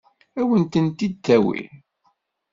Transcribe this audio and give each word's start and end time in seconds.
Ad 0.39 0.45
wen-tent-id-tawi? 0.47 1.61